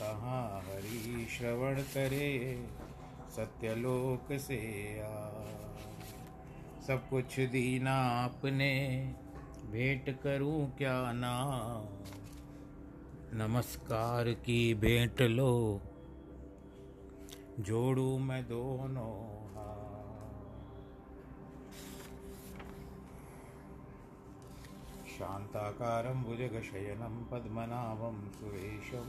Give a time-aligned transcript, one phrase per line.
[0.00, 2.28] तहाँ हरि श्रवण करे,
[3.36, 4.58] सत्यलोक से
[5.00, 5.16] आ।
[6.86, 8.72] सब कुछ दीना आपने,
[9.72, 11.34] भेंट करूँ क्या ना
[13.34, 15.80] नमस्कार की भेंट लो,
[17.60, 19.12] जोड़ू मैं दोनों
[25.10, 29.08] शान्ताकारं भुजगशयनं पद्मनाभं सुरेशं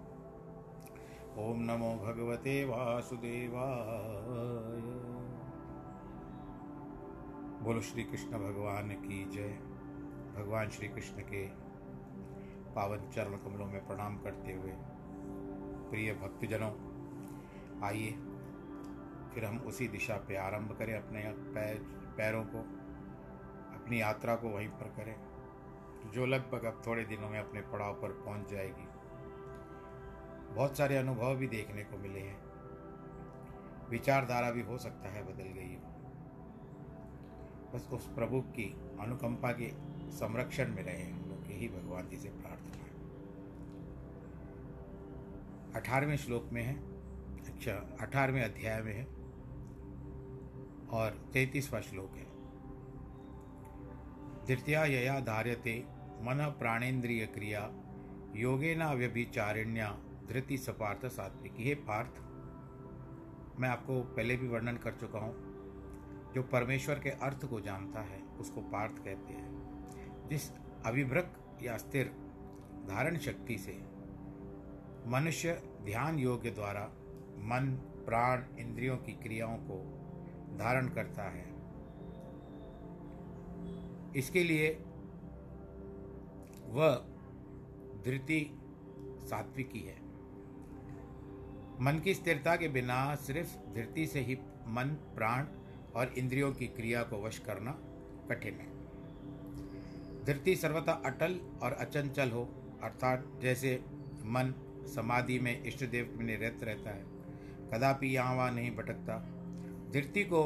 [1.41, 4.81] ॐ नमो भगवते वासुदेवाय।
[7.63, 9.59] बोलो श्री कृष्ण भगवान की जय।
[10.37, 11.47] भगवान श्री कृष्ण के
[12.73, 14.71] पावन चरण कमलों में प्रणाम करते हुए
[15.89, 16.71] प्रिय भक्तजनों,
[17.83, 18.11] आइए,
[19.33, 21.85] फिर हम उसी दिशा पे आरंभ करें अपने पैर
[22.17, 22.59] पैरों को,
[23.79, 25.15] अपनी यात्रा को वहीं पर करें।
[26.11, 28.90] जो लगभग अब थोड़े दिनों में अपने पड़ाव पर पहुँच जाएगी।
[30.55, 32.41] बहुत सारे अनुभव भी देखने को मिले हैं।
[33.89, 35.81] विचारधारा भी हो सकता है बदल गई हो।
[37.73, 39.71] बस उस प्रभु की अनुकंपा के
[40.11, 42.91] संरक्षण में रहे हम लोग यही भगवान जी से प्रार्थना है।
[45.73, 46.75] अठारहवें श्लोक में है।
[47.53, 49.03] अच्छा अठारहवें अध्याय में है।
[50.89, 52.31] और तैतीसवा श्लोक है।
[54.45, 55.85] धृत्या यया धार्यते,
[56.21, 57.71] मन प्राणेन्द्रिय क्रिया
[58.35, 59.99] योगेना व्यभिचारिण्या
[60.31, 62.19] धृति सपार्थ सात्विक हे पार्थ,
[63.59, 68.21] मैं आपको पहले भी वर्णन कर चुका हूँ। जो परमेश्वर के अर्थ को जानता है,
[68.39, 70.49] उसको पार्थ कहते हैं। जिस
[70.85, 71.33] अभिभ्रक
[71.63, 72.11] या स्थिर
[72.87, 73.73] धारण शक्ति से
[75.07, 76.85] मनुष्य ध्यान योग्य द्वारा
[77.45, 77.67] मन,
[78.05, 79.77] प्राण, इंद्रियों की क्रियाओं को
[80.57, 81.45] धारण करता है,
[84.15, 84.71] इसके लिए
[86.69, 86.95] वह
[88.05, 88.39] धृति
[89.23, 90.00] सात्विकी है।
[91.81, 94.35] मन की स्थिरता के बिना सिर्फ़ धृति से ही
[94.67, 95.45] मन, प्राण
[95.95, 97.71] और इंद्रियों की क्रिया को वश करना
[98.29, 98.69] कठिन है।
[100.25, 102.43] धृति सर्वथा अटल और अचंचल हो,
[102.83, 103.73] अर्थात जैसे
[104.25, 104.53] मन
[104.95, 107.05] समाधि में इष्ट देव में निरत रहता है,
[107.73, 109.17] कदापि यहाँ वहाँ नहीं भटकता
[109.93, 110.43] धृति को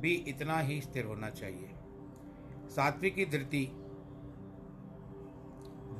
[0.00, 1.70] भी इतना ही स्थिर होना चाहिए।
[2.70, 3.66] सात्विकी धृति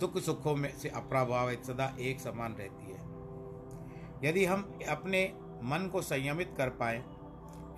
[0.00, 3.03] दुख सुखों में से अप्रभावित, सदा एक समान रहती है।
[4.24, 5.24] यदि हम अपने
[5.62, 7.02] मन को संयमित कर पाए,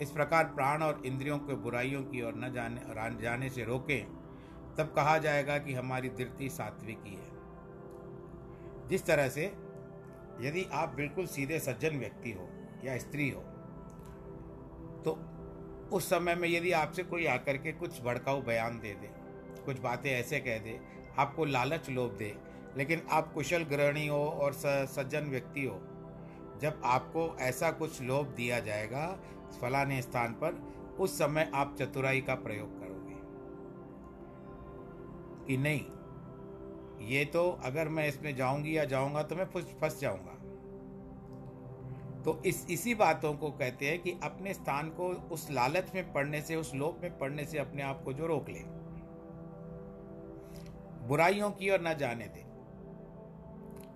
[0.02, 4.04] इस प्रकार प्राण और इंद्रियों को बुराइयों की ओर न जाने जाने से रोकें,
[4.78, 7.34] तब कहा जाएगा कि हमारी धृति सात्विकी है।
[8.88, 9.44] जिस तरह से
[10.40, 12.48] यदि आप बिल्कुल सीधे सज्जन व्यक्ति हो
[12.84, 13.40] या स्त्री हो
[15.04, 15.18] तो
[15.92, 19.10] उस समय में यदि आपसे कोई आकर के कुछ भड़काऊ बयान दे दे,
[19.64, 20.78] कुछ बातें ऐसे कह दे,
[21.18, 22.34] आपको लालच लोभ दे,
[22.76, 24.52] लेकिन आप कुशल गृहिणी हो और
[24.86, 25.80] सज्जन व्यक्ति हो
[26.62, 29.18] जब आपको ऐसा कुछ लोभ दिया जाएगा
[29.60, 30.52] फलाने स्थान पर,
[31.00, 33.16] उस समय आप चतुराई का प्रयोग करोगे।
[35.46, 35.84] कि नहीं,
[37.08, 40.32] ये तो अगर मैं इसमें जाऊँगी या जाऊँगा तो मैं फंस जाऊँगा।
[42.22, 46.40] तो इस, इसी बातों को कहते हैं कि अपने स्थान को उस लालच में पढ़ने
[46.42, 48.60] से, उस लोभ में पढ़ने से अपने आप को जो रोक ले।
[51.06, 52.55] बुराइयों की ओर न जाने दे।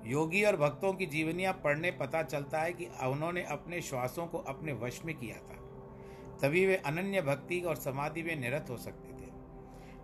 [0.07, 4.73] योगी और भक्तों की जीवनियाँ पढ़ने पता चलता है कि उन्होंने अपने श्वासों को अपने
[4.73, 5.57] वश में किया था।
[6.43, 9.31] तभी वे अनन्य भक्ति और समाधि में निरत हो सकते थे।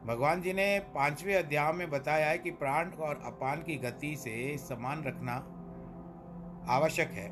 [0.07, 4.59] भगवान जी ने पाँचवें अध्याय में बताया है कि प्राण और अपान की गति से
[4.59, 5.53] समान रखना
[6.69, 7.29] आवश्यक है।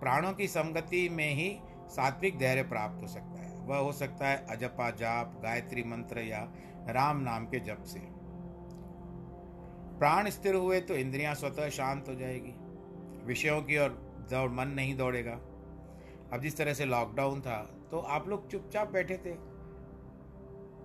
[0.00, 4.46] प्राणों की संगति में ही सात्विक धैर्य प्राप्त हो सकता है। वह हो सकता है
[4.50, 6.48] अजपा जाप, गायत्री मंत्र या
[6.88, 8.13] राम नाम के जप से।
[9.98, 12.54] प्राण स्थिर हुए तो इंद्रियाँ स्वतः शांत हो जाएगी।
[13.26, 13.90] विषयों की ओर
[14.30, 15.32] दौड़, मन नहीं दौड़ेगा।
[16.32, 17.56] अब जिस तरह से लॉकडाउन था
[17.90, 19.34] तो आप लोग चुपचाप बैठे थे।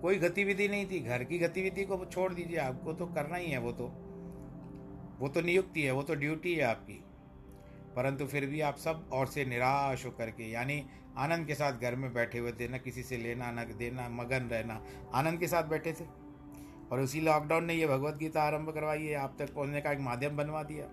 [0.00, 3.58] कोई गतिविधि नहीं थी। घर की गतिविधि को छोड़ दीजिए, आपको तो करना ही है
[3.58, 3.86] वो तो।
[5.18, 7.04] वो तो नियुक्ति है, वो तो ड्यूटी है आपकी।
[7.96, 10.84] परंतु फिर भी आप सब और से निराश होकर के, यानी
[11.16, 14.48] आनंद के साथ घर में बैठे हुए थे, न किसी से लेना, न देना, मगन
[14.48, 14.82] रहना,
[15.14, 16.19] आनंद के साथ बैठे थे।
[16.90, 20.00] और उसी लॉकडाउन ने ये भगवत गीता आरंभ करवाई है। आप तक पहुँचने का एक
[20.00, 20.86] माध्यम बनवा दिया।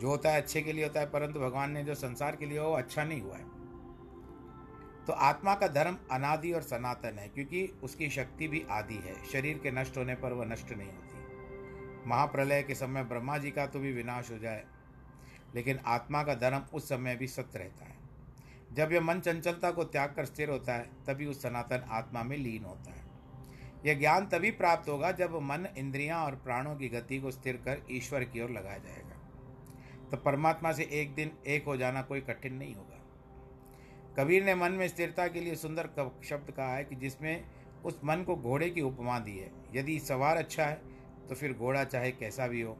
[0.00, 2.58] जो होता है अच्छे के लिए होता है, परंतु भगवान ने जो संसार के लिए
[2.58, 3.50] हो अच्छा नहीं हुआ है।
[5.06, 9.58] तो आत्मा का धर्म अनादि और सनातन है, क्योंकि उसकी शक्ति भी आदि है। शरीर
[9.58, 13.78] के नष्ट होने पर वह नष्ट नहीं होती। महाप्रलय के समय ब्रह्मा जी का तो
[13.78, 14.64] भी विनाश हो जाए,
[15.54, 17.96] लेकिन आत्मा का धर्म उस समय भी सत्य रहता है।
[18.72, 22.36] जब यह मन चंचलता को त्याग कर स्थिर होता है, तभी उस सनातन आत्मा में
[22.36, 23.01] लीन होता है।
[23.86, 27.86] यह ज्ञान तभी प्राप्त होगा जब मन इंद्रियाँ और प्राणों की गति को स्थिर कर
[27.90, 29.16] ईश्वर की ओर लगाया जाएगा।
[30.10, 32.98] तो परमात्मा से एक दिन एक हो जाना कोई कठिन नहीं होगा।
[34.18, 35.88] कबीर ने मन में स्थिरता के लिए सुंदर
[36.24, 37.44] शब्द कहा है कि जिसमें
[37.84, 40.80] उस मन को घोड़े की उपमा दी है। यदि सवार अच्छा है
[41.28, 42.76] तो फिर घोड़ा चाहे कैसा भी हो,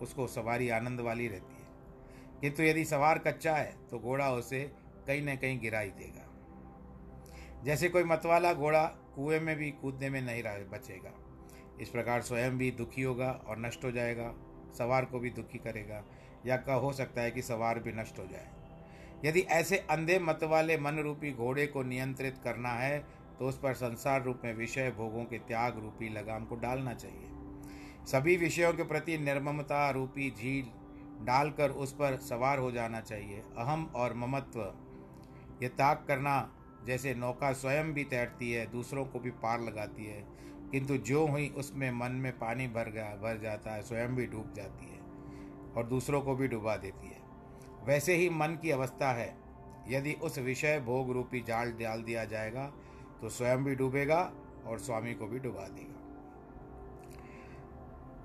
[0.00, 1.66] उसको सवारी आनंद वाली रहती है।
[2.40, 4.60] किंतु यदि सवार कच्चा है तो घोड़ा उसे
[5.06, 6.24] कहीं न कहीं गिरा ही देगा।
[7.64, 8.84] जैसे कोई मतवाला घोड़ा
[9.18, 11.12] कुएँ में भी कूदने में नहीं बचेगा।
[11.80, 14.34] इस प्रकार स्वयं भी दुखी होगा और नष्ट हो जाएगा।
[14.78, 16.04] सवार को भी दुखी करेगा।
[16.46, 18.48] या का हो सकता है कि सवार भी नष्ट हो जाए।
[19.24, 22.98] यदि ऐसे अंधे मत वाले मन रूपी घोड़े को नियंत्रित करना है
[23.38, 27.30] तो उस पर संसार रूप में विषय भोगों के त्याग रूपी लगाम को डालना चाहिए।
[28.06, 30.66] सभी विषयों के प्रति निर्ममता रूपी झील
[31.26, 34.60] डालकर उस पर सवार हो जाना चाहिए। अहम और ममत्व
[35.62, 36.57] ये त्याग करना
[36.88, 40.24] जैसे नौका स्वयं भी तैरती है, दूसरों को भी पार लगाती है।
[40.72, 44.52] किंतु जो हुई, उसमें मन में पानी भर गया भर जाता है, स्वयं भी डूब
[44.56, 44.98] जाती है
[45.72, 47.20] और दूसरों को भी डुबा देती है।
[47.84, 49.36] वैसे ही मन की अवस्था है।
[49.88, 52.66] यदि उस विषय भोग रूपी जाल डाल दिया जाएगा
[53.20, 54.32] तो स्वयं भी डूबेगा
[54.66, 55.94] और स्वामी को भी डुबा देगा।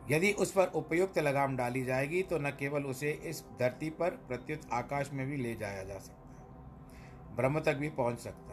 [0.09, 4.61] यदि उस पर उपयुक्त लगाम डाली जाएगी तो न केवल उसे इस धरती पर प्रत्युत
[4.73, 8.52] आकाश में भी ले जाया जा सकता है। ब्रह्म तक भी पहुँच सकता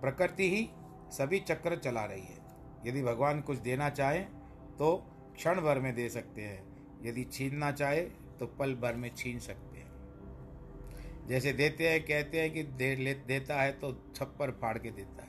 [0.00, 0.70] प्रकृति ही
[1.10, 2.38] सभी चक्र चला रही है।
[2.86, 4.18] यदि भगवान कुछ देना चाहे
[4.78, 4.96] तो
[5.34, 6.68] क्षण भर में दे सकते हैं।
[7.02, 8.00] यदि छीनना चाहे
[8.40, 9.88] तो पल भर में छीन सकते हैं।
[11.26, 15.22] जैसे देते हैं, कहते हैं कि दे ले, देता है तो छप्पर फाड़ के देता
[15.22, 15.28] है।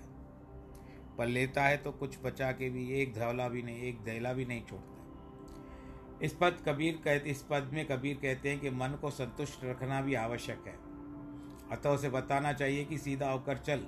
[1.18, 4.46] पर लेता है तो कुछ बचा के भी, एक धौला भी नहीं, एक दहला भी
[4.46, 4.96] नहीं छोड़ता।
[6.22, 10.02] इस पद कबीर कहते, इस पद में कबीर कहते हैं कि मन को संतुष्ट रखना
[10.02, 10.76] भी आवश्यक है।
[11.72, 13.88] अतः उसे बताना चाहिए कि सीधा होकर चल।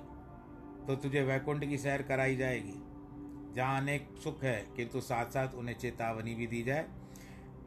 [0.86, 2.74] तो तुझे वैकुंठ की सैर कराई जाएगी।
[3.54, 6.86] जहाँ अनेक सुख है, किंतु साथ साथ उन्हें चेतावनी भी दी जाए।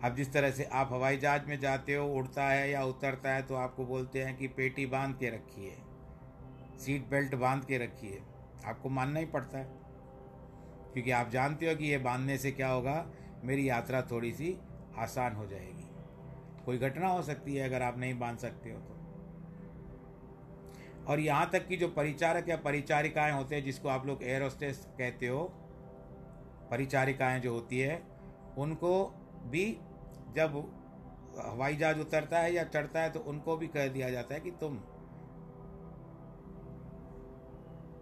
[0.04, 3.42] अब जिस तरह से आप हवाई जहाज़ में जाते हो, उड़ता है या उतरता है
[3.42, 5.78] तो आपको बोलते हैं कि पेटी बाँध के रखिए
[6.80, 8.22] सीट बेल्ट बाँध के रखिए
[8.66, 9.68] आपको मानना ही पड़ता है।
[10.94, 13.06] क्योंकि आप जानते हो कि ये बांधने से क्या होगा,
[13.44, 14.58] मेरी यात्रा थोड़ी सी
[14.98, 15.90] आसान हो जाएगी।
[16.66, 18.95] कोई घटना हो सकती है अगर आप नहीं बाँध सकते हो तो।
[21.08, 25.28] और यहाँ तक कि जो परिचारक या परिचारिकाएँ होते हैं, जिसको आप लोग एयरोस्टेस कहते
[25.28, 25.44] हो,
[26.72, 28.04] परिचारिकाएँ जो होती है,
[28.58, 29.06] उनको
[29.46, 29.80] भी
[30.36, 30.72] जब
[31.46, 34.52] हवाई जहाज़ उतरता है या चढ़ता है तो उनको भी कह दिया जाता है कि
[34.52, 34.78] तुम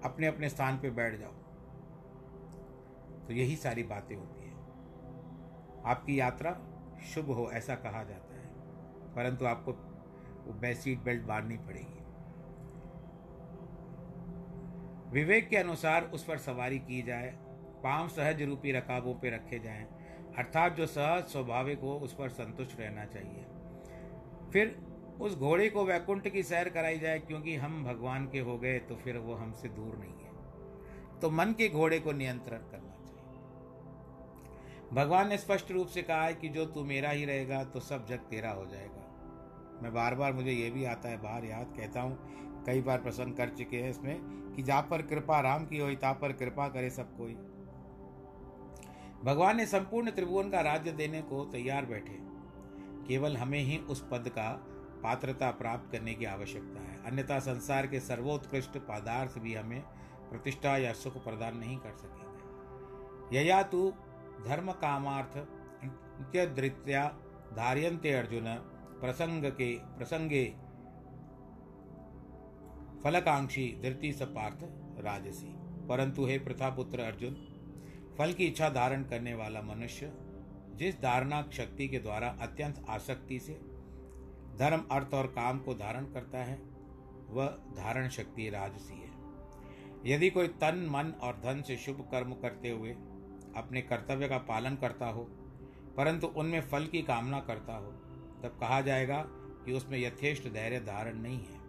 [0.04, 1.32] अपने अपने स्थान पे बैठ जाओ।
[3.28, 4.54] तो यही सारी बातें होती हैं।
[5.86, 6.62] आपकी यात्रा
[7.14, 8.48] शुभ हो, ऐसा कहा जाता है।
[9.16, 9.72] परंतु आपको
[10.52, 12.03] वो सीट बेल्ट बांधनी पड़ेगी।
[15.14, 17.34] विवेक के अनुसार उस पर सवारी की जाए,
[17.84, 19.86] पाँव सहज रूपी रकाबों पर रखे जाएँ,
[20.38, 23.46] अर्थात जो सहज स्वाभाविक हो उस पर संतुष्ट रहना चाहिए।
[24.54, 24.76] फिर
[25.22, 28.96] उस घोड़े को वैकुंठ की सैर कराई जाए, क्योंकि हम भगवान के हो गए तो
[28.96, 33.12] फिर वो हमसे दूर नहीं है। तो मन के घोड़े को नियंत्रण करना चाहिए।
[34.94, 38.08] भगवान ने स्पष्ट रूप से कहा है कि जो तू मेरा ही रहेगा तो सब
[38.08, 42.02] जग तेरा हो जाएगा। मैं बार बार मुझे ये भी आता है बाहर याद कहता
[42.02, 42.18] हूँ
[42.66, 46.14] कई बार प्रसन्न कर चुके हैं इसमें कि जा पर कृपा, राम की हो ता
[46.14, 47.34] पर कृपा करे सब कोई।
[49.24, 52.18] भगवान ने संपूर्ण त्रिभुवन का राज्य देने को तैयार बैठे।
[53.08, 54.50] केवल हमें ही उस पद का
[55.04, 59.82] पात्रता प्राप्त करने की आवश्यकता है। अन्यथा संसार के सर्वोत्कृष्ट पदार्थ भी हमें
[60.30, 63.94] प्रतिष्ठा या सुख प्रदान नहीं कर सकेंगे। यया तू
[64.48, 65.38] धर्म कामार्थ
[67.56, 68.46] धारियंते अर्जुन
[69.02, 70.44] प्रसंग के प्रसंगे
[73.04, 74.58] फलकांक्षी धृति सपार्थ
[75.04, 75.54] राजसी।
[75.88, 77.34] परंतु हे प्रथापुत्र अर्जुन,
[78.18, 80.14] फल की इच्छा धारण करने वाला मनुष्य,
[80.76, 83.54] जिस धारणा शक्ति के द्वारा अत्यंत आसक्ति से
[84.60, 86.62] धर्म, अर्थ और काम को धारण करता है,
[87.30, 89.14] वह धारण शक्ति राजसी है।
[90.06, 92.92] यदि कोई तन, मन और धन से शुभ कर्म करते हुए
[93.58, 95.24] अपने कर्तव्य का पालन करता हो,
[95.98, 97.92] परंतु उनमें फल की कामना करता हो,
[98.44, 99.26] तब कहा जाएगा
[99.66, 101.63] कि उसमें यथेष्ट धैर्य धारण नहीं है।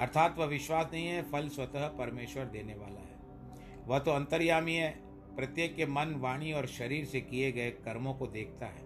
[0.00, 3.16] अर्थात वह विश्वास नहीं है, फल स्वतः परमेश्वर देने वाला है।
[3.86, 4.90] वह तो अंतर्यामी है,
[5.36, 8.82] प्रत्येक के मन, वाणी और शरीर से किए गए कर्मों को देखता है।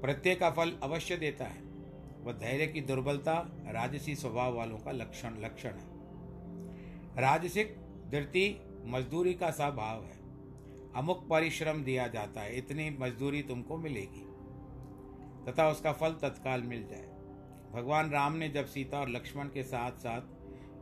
[0.00, 1.62] प्रत्येक का फल अवश्य देता है।
[2.22, 5.92] वह धैर्य की दुर्बलता, राजसी स्वभाव वालों का लक्षण लक्षण है।
[7.20, 7.76] राजसिक
[8.12, 10.22] धरती मजदूरी का सा भाव है।
[10.96, 14.26] अमुक परिश्रम दिया जाता है, इतनी मजदूरी तुमको मिलेगी।
[15.44, 17.11] तथा उसका फल तत्काल मिल जाए।
[17.72, 20.20] भगवान राम ने जब सीता और लक्ष्मण के साथ साथ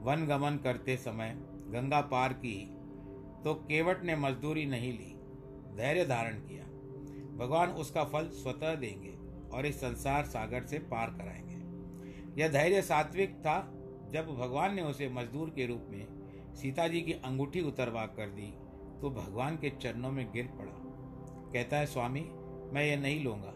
[0.01, 1.35] वन गमन करते समय
[1.69, 2.57] गंगा पार की
[3.45, 5.15] तो केवट ने मजदूरी नहीं ली,
[5.77, 6.65] धैर्य धारण किया।
[7.37, 9.15] भगवान उसका फल स्वतः देंगे
[9.57, 13.61] और इस संसार सागर से पार कराएँगे। यह धैर्य सात्विक था
[14.11, 18.53] जब भगवान ने उसे मजदूर के रूप में सीता जी की अंगूठी उतरवा कर दी
[19.01, 20.73] तो भगवान के चरणों में गिर पड़ा।
[21.53, 22.21] कहता है, स्वामी,
[22.73, 23.53] मैं यह नहीं लूँगा।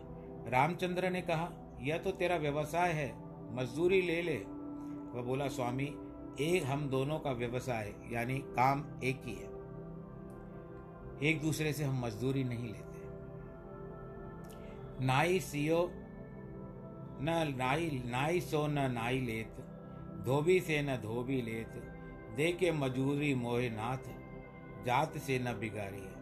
[0.50, 1.50] रामचंद्र ने कहा,
[1.80, 3.23] यह तो तेरा व्यवसाय है
[3.54, 4.36] मजदूरी ले ले।
[5.14, 5.86] वह बोला, स्वामी,
[6.40, 9.52] एक हम दोनों का व्यवसाय, यानी काम एक ही है।
[11.22, 13.02] एक दूसरे से हम मजदूरी नहीं लेते।
[15.04, 15.90] नाई सियो
[17.20, 19.56] न नाई नाई सो न नाई लेत,
[20.24, 21.72] धोबी से न धोबी लेत
[22.36, 24.10] दे के मजूरी मोहे नाथ,
[24.86, 26.12] जात से न बिगाड़ी है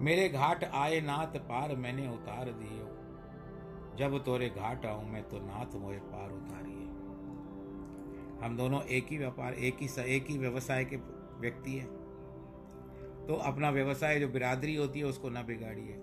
[0.00, 2.86] मेरे घाट आए नाथ पार मैंने उतार दियो
[4.00, 6.86] जब तोरे घाट आऊँ, मैं तो नाथ मोहे पार उतारिए।
[8.44, 10.96] हम दोनों एक ही व्यापार, एक ही एक ही व्यवसाय के
[11.40, 11.88] व्यक्ति हैं।
[13.26, 15.94] तो अपना व्यवसाय जो बिरादरी होती है, उसको ना बिगाड़िए।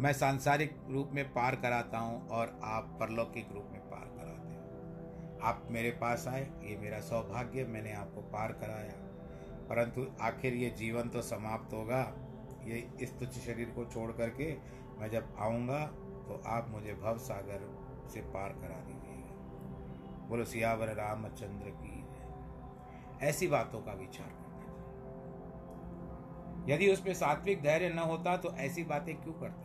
[0.00, 5.42] मैं सांसारिक रूप में पार कराता हूँ और आप परलौकिक रूप में पार कराते हो।
[5.42, 8.94] आप मेरे पास आए, ये मेरा सौभाग्य, मैंने आपको पार कराया।
[9.68, 12.14] परंतु आखिर ये जीवन तो समाप्त होगा।
[12.64, 14.56] ये इस तुच्छ शरीर को छोड़ करके
[15.00, 15.94] मैं जब आऊँगा
[16.28, 17.78] तो आप मुझे भव सागर
[18.08, 19.30] से पार करा दीजिएगा।
[20.28, 22.04] बोलो, सियावर रामचंद्र की
[23.26, 24.44] ऐसी बातों का विचार
[26.68, 29.64] यदि उसमें सात्विक धैर्य न होता तो ऐसी बातें क्यों करता?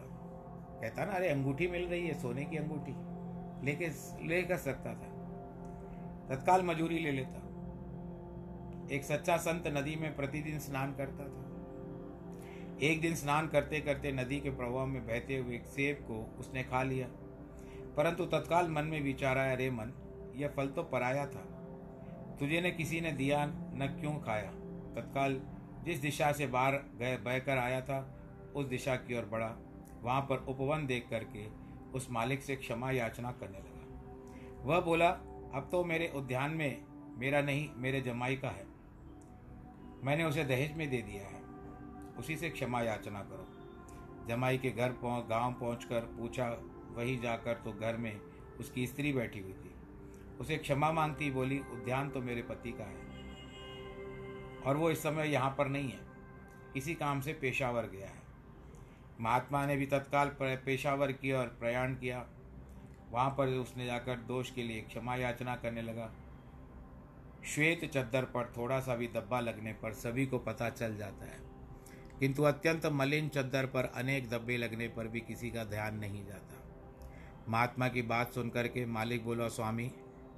[0.81, 3.09] कहता ना, अरे, अंगूठी मिल रही है, सोने की अंगूठी।
[3.65, 3.87] लेके
[4.27, 5.09] ले कर सकता था।
[6.29, 7.39] तत्काल मजूरी ले लेता।
[8.91, 11.48] एक सच्चा संत नदी में प्रतिदिन स्नान करता था।
[12.81, 16.63] एक दिन स्नान करते करते नदी के प्रवाह में बहते हुए एक सेब को उसने
[16.63, 17.07] खा लिया।
[17.97, 19.93] परंतु तत्काल मन में विचार आया, अरे मन,
[20.35, 21.55] यह फल तो पराया था।
[22.39, 24.51] तुझे न किसी ने दिया, न क्यों खाया?
[24.95, 25.41] तत्काल
[25.83, 28.19] जिस दिशा से बाहर गए, बहकर आया था,
[28.55, 29.57] उस दिशा की ओर बढ़ा।
[30.01, 31.47] वहाँ पर उपवन देख करके
[31.93, 34.01] उस मालिक से क्षमा याचना करने लगा।
[34.63, 35.09] वह बोला,
[35.53, 36.81] अब तो मेरे उद्यान में
[37.17, 38.65] मेरा नहीं, मेरे जमाई का है।
[40.03, 41.38] मैंने उसे दहेज में दे दिया है।
[42.19, 46.47] उसी से क्षमा याचना करो। जमाई के घर पहुँच गाँव पहुँच पूछा,
[46.91, 48.19] वही जाकर तो घर में
[48.59, 49.73] उसकी स्त्री बैठी हुई थी?
[50.39, 53.07] उसे क्षमा मांगती बोली, उद्यान तो मेरे पति का है
[54.65, 55.99] और वो इस समय यहाँ पर नहीं है।
[56.73, 58.21] किसी काम से पेशावर गया है।
[59.21, 62.25] महात्मा ने भी तत्काल पेशावर की और प्रयाण किया।
[63.11, 66.11] वहाँ पर उसने जाकर दोष के लिए क्षमा याचना करने लगा।
[67.45, 71.48] श्वेत चद्दर पर थोड़ा सा भी दब्बा लगने पर सभी को पता चल जाता है।
[72.19, 76.55] किंतु अत्यंत मलिन चद्दर पर अनेक धब्बे लगने पर भी किसी का ध्यान नहीं जाता।
[77.49, 79.91] महात्मा की बात सुनकर के मालिक बोला, स्वामी,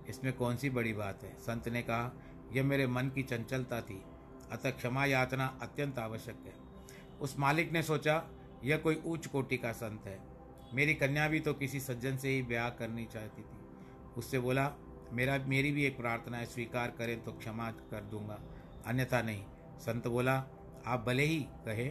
[0.10, 1.36] इसमें कौन सी बड़ी बात है?
[1.40, 2.12] संत ने कहा,
[2.52, 4.04] यह मेरे मन की चंचलता थी,
[4.52, 6.54] अतः क्षमा याचना अत्यंत आवश्यक है।
[7.22, 8.24] उस मालिक ने सोचा,
[8.64, 10.20] यह कोई उच्च कोटि का संत है।
[10.74, 13.60] मेरी कन्या भी तो किसी सज्जन से ही ब्याह करनी चाहती थी।
[14.18, 14.72] उससे बोला,
[15.12, 18.40] मेरा, मेरी भी एक प्रार्थना है, स्वीकार करें तो क्षमा कर दूँगा।
[18.86, 19.44] अन्यथा नहीं,
[19.80, 20.44] संत बोला
[20.88, 21.86] आप भले ही कहे,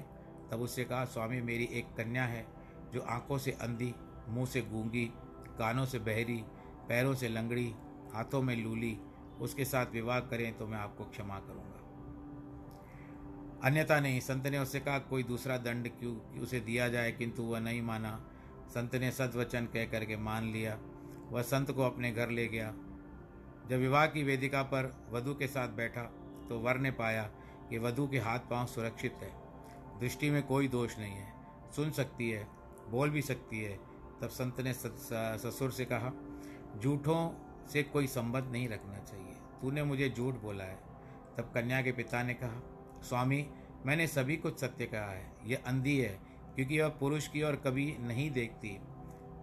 [0.51, 2.47] तब उससे कहा, स्वामी, मेरी एक कन्या है,
[2.93, 3.95] जो आँखों से अंधी,
[4.29, 5.07] मुँह से गूँगी,
[5.59, 6.45] कानों से बहरी,
[6.89, 7.75] पैरों से लंगड़ी,
[8.15, 8.99] हाथों में लूली,
[9.41, 11.77] उसके साथ विवाह करें तो मैं आपको क्षमा करूँगा।
[13.65, 17.61] अन्यथा नहीं, संत ने उससे कहा, कोई दूसरा दंड क्यों उसे दिया जाए, किंतु वह
[17.61, 18.27] नहीं माना।
[18.69, 20.79] संत ने सदवचन कह करके मान लिया।
[21.31, 22.75] वह संत को अपने घर ले गया।
[23.71, 26.03] जब विवाह की वेदिका पर वधु के साथ बैठा
[26.49, 27.31] तो वर ने पाया
[27.71, 29.31] कि वधु के हाथ पाँव सुरक्षित है।
[30.01, 31.33] दृष्टि में कोई दोष नहीं है।
[31.77, 32.47] सुन सकती है,
[32.89, 33.77] बोल भी सकती है,
[34.21, 36.13] तब संत ने ससुर से कहा
[36.81, 37.21] झूठों
[37.69, 40.79] से कोई संबंध नहीं रखना चाहिए। तूने मुझे झूठ बोला है।
[41.39, 42.63] तब कन्या के पिता ने कहा,
[43.03, 43.47] स्वामी,
[43.87, 46.19] मैंने सभी कुछ सत्य कहा है। यह अंधी है,
[46.55, 48.77] क्योंकि वह पुरुष की ओर कभी नहीं देखती,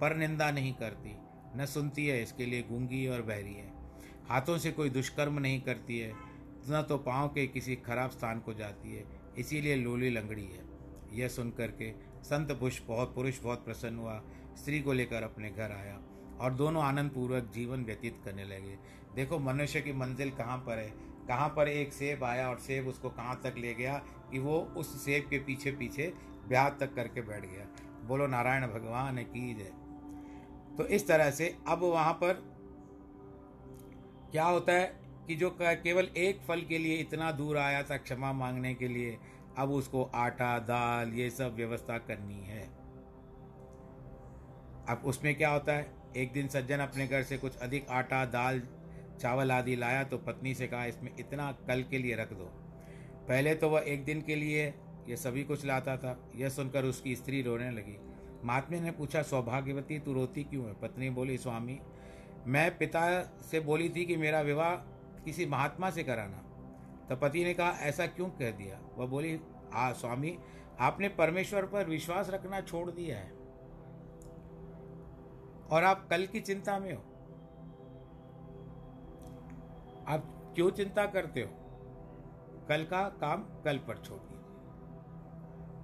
[0.01, 1.15] पर निंदा नहीं करती,
[1.55, 3.71] न सुनती है, इसके लिए गूँगी और बहरी है।
[4.29, 6.13] हाथों से कोई दुष्कर्म नहीं करती है
[6.69, 9.05] न तो पाँव के किसी खराब स्थान को जाती है,
[9.37, 10.65] इसीलिए लोली लंगड़ी है।
[11.13, 11.91] यह सुन करके
[12.23, 14.21] संत पुरुष बहुत पुरुष बहुत प्रसन्न हुआ।
[14.57, 15.99] स्त्री को लेकर अपने घर आया
[16.41, 18.77] और दोनों आनंद पूर्वक जीवन व्यतीत करने लगे।
[19.15, 20.89] देखो, मनुष्य की मंजिल कहाँ पर है?
[21.27, 23.97] कहाँ पर एक सेब आया और सेब उसको कहाँ तक ले गया
[24.31, 26.13] कि वो उस सेब के पीछे पीछे
[26.47, 27.67] ब्याह तक करके बैठ गया?
[28.05, 29.71] बोलो, नारायण भगवान की जय।
[30.77, 32.33] तो इस तरह से अब वहाँ पर
[34.31, 35.06] क्या होता है?
[35.27, 39.17] कि जो केवल एक फल के लिए इतना दूर आया था क्षमा मांगने के लिए,
[39.57, 42.63] अब उसको आटा, दाल, ये सब व्यवस्था करनी है।
[44.89, 45.91] अब उसमें क्या होता है?
[46.17, 48.61] एक दिन सज्जन अपने घर से कुछ अधिक आटा, दाल,
[49.21, 52.45] चावल आदि लाया तो पत्नी से कहा, इसमें इतना कल के लिए रख दो।
[53.27, 54.73] पहले तो वह एक दिन के लिए
[55.09, 57.97] ये सभी कुछ लाता था। यह सुनकर उसकी स्त्री रोने लगी।
[58.43, 60.73] महात्मा ने पूछा, सौभाग्यवती, तू रोती क्यों है?
[60.73, 61.79] पत्नी बोली, स्वामी,
[62.47, 64.75] मैं पिता से बोली थी कि मेरा विवाह
[65.27, 66.37] किसी महात्मा से कराना।
[67.09, 68.79] तो पति ने कहा, ऐसा क्यों कह दिया?
[68.97, 69.41] वह बोली,
[69.73, 70.39] आ, स्वामी,
[70.79, 73.31] आपने परमेश्वर पर विश्वास रखना छोड़ दिया है।
[75.71, 77.01] और आप कल की चिंता में हो।
[80.07, 81.49] आप क्यों चिंता करते हो?
[82.69, 84.43] कल का काम कल पर छोड़ दीजिए।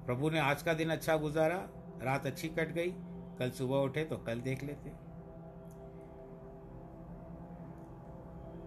[0.06, 1.68] प्रभु ने आज का दिन अच्छा गुजारा,
[2.02, 2.94] रात अच्छी कट गई,
[3.40, 5.03] कल सुबह उठे तो कल देख लेते।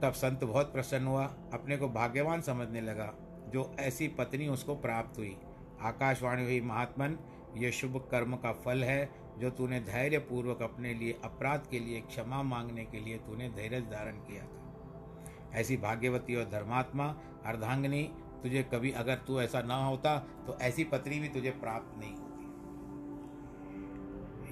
[0.02, 3.12] तब संत बहुत प्रसन्न हुआ, अपने को भाग्यवान समझने लगा,
[3.48, 5.37] जो ऐसी पत्नी उसको प्राप्त हुई।
[5.80, 7.18] आकाशवाणी हुई, महात्मन
[7.56, 12.00] यह शुभ कर्म का फल है, जो तूने धैर्य पूर्वक अपने लिए, अपराध के लिए,
[12.00, 17.06] क्षमा मांगने के लिए तूने धैर्य धारण किया था। ऐसी भाग्यवती और धर्मात्मा,
[17.46, 18.02] अर्धांगनी,
[18.42, 22.24] तुझे कभी अगर तू ऐसा ना होता तो ऐसी पत्नी भी तुझे प्राप्त नहीं होती।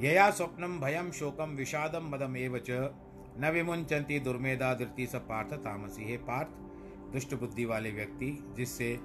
[0.07, 2.71] यया स्वप्नम भयम शोकम विषादम मदम एवच
[3.37, 6.49] न विमुंचंती दुर्मेधा धृति स पार्थ तामसी। हे पार्थ
[7.13, 8.97] दुष्ट बुद्धि वाले व्यक्ति, जिससे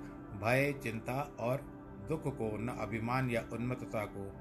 [0.42, 1.62] भय, चिंता और
[2.10, 4.32] दुख को न अभिमान या उन्मत्तता को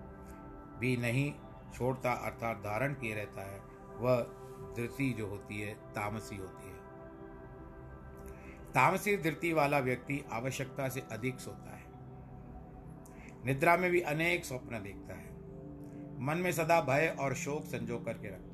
[0.79, 1.33] भी नहीं
[1.75, 3.61] छोड़ता अर्थात धारण किए रहता है,
[3.97, 4.21] वह
[4.77, 6.77] धृति जो होती है, तामसी होती है।
[8.73, 11.85] तामसी धृति वाला व्यक्ति आवश्यकता से अधिक सोता है।
[13.45, 15.33] निद्रा में भी अनेक स्वप्न देखता है।
[16.21, 18.48] मन में सदा भय और शोक संजो करके रखता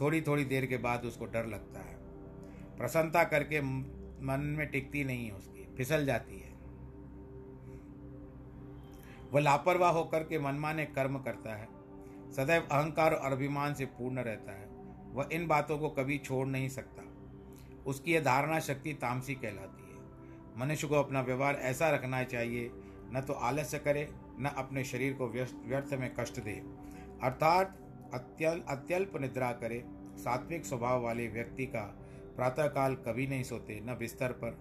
[0.00, 1.96] थोड़ी थोड़ी देर के बाद उसको डर लगता है।
[2.76, 6.52] प्रसन्नता करके मन में टिकती नहीं है उसकी, फिसल जाती है।
[9.32, 11.68] वह लापरवाह होकर के मनमाने कर्म करता है।
[12.32, 14.68] सदैव अहंकार और अभिमान से पूर्ण रहता है।
[15.12, 17.02] वह इन बातों को कभी छोड़ नहीं सकता।
[17.86, 19.98] उसकी यह धारणा शक्ति तामसी कहलाती है।
[20.58, 22.70] मनुष्य को अपना व्यवहार ऐसा रखना चाहिए,
[23.12, 24.08] न तो आलस्य करे,
[24.38, 25.28] न अपने शरीर को
[25.66, 26.52] व्यर्थ में कष्ट दे।
[27.22, 29.84] अर्थात अत्यल अत्यल्प निद्रा करे,
[30.16, 31.80] सात्विक स्वभाव वाले व्यक्ति का
[32.36, 34.58] प्रातःकाल कभी नहीं सोते, न बिस्तर पर।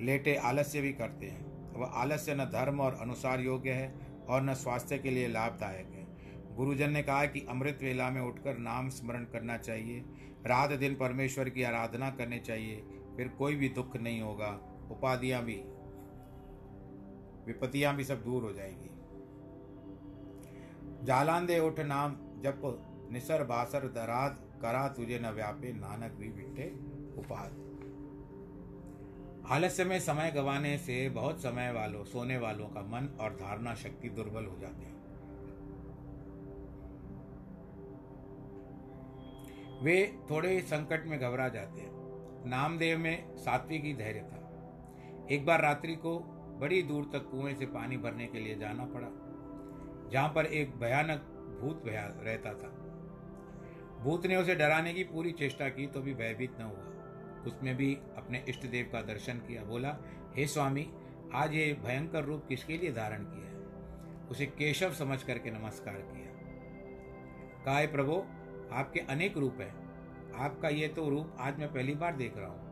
[0.00, 3.94] लेटे आलस्य भी करते हैं। वह आलस्य न धर्म और अनुसार योग्य है
[4.28, 6.06] और न स्वास्थ्य के लिए लाभदायक है।
[6.56, 10.04] गुरुजन ने कहा कि अमृत वेला में उठकर नाम स्मरण करना चाहिए।
[10.46, 12.76] रात दिन परमेश्वर की आराधना करनी चाहिए।
[13.16, 14.48] फिर कोई भी दुख नहीं होगा।
[14.90, 15.56] उपाधियाँ भी,
[17.46, 18.90] विपत्तियाँ भी सब दूर हो जाएगी।
[21.06, 22.62] जालांदे उठ नाम जप
[23.12, 26.68] निसर बासर दराद करा तुझे न व्यापे नानक भी बिठे
[27.18, 27.64] उपाध
[29.46, 34.08] आलस्य में समय गंवाने से बहुत समय वालों, सोने वालों का मन और धारणा शक्ति
[34.08, 34.94] दुर्बल हो जाती हैं।
[39.82, 41.90] वे थोड़े संकट में घबरा जाते हैं।
[42.46, 46.18] नामदेव में सात्विकी धैर्य था। एक बार रात्रि को
[46.60, 49.08] बड़ी दूर तक कुएँ से पानी भरने के लिए जाना पड़ा,
[50.10, 52.68] जहाँ पर एक भयानक भूत रहता था।
[54.02, 56.92] भूत ने उसे डराने की पूरी चेष्टा की तो भी भयभीत न हुआ।
[57.46, 59.98] उसमें भी अपने इष्ट देव का दर्शन किया। बोला,
[60.36, 60.92] हे स्वामी,
[61.34, 63.56] आज ये भयंकर रूप किसके लिए धारण किया है?
[64.30, 66.26] उसे केशव समझ करके नमस्कार किया।
[67.64, 68.12] कहा प्रभु,
[68.72, 69.86] आपके अनेक रूप हैं।
[70.34, 72.66] आपका ये तो रूप आज मैं पहली बार देख रहा हूँ।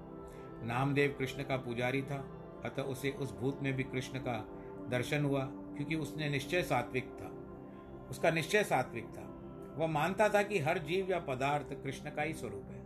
[0.66, 2.30] नामदेव कृष्ण का पुजारी था,
[2.64, 4.48] अतः उसे उस भूत में भी कृष्ण का
[4.88, 7.43] दर्शन हुआ, क्योंकि उसने निश्चय सात्विक था।
[8.10, 9.22] उसका निश्चय सात्विक था।
[9.76, 12.82] वह मानता था कि हर जीव या पदार्थ कृष्ण का ही स्वरूप है।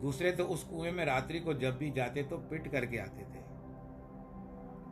[0.00, 3.40] दूसरे तो उस कुएँ में रात्रि को जब भी जाते तो पिट करके आते थे।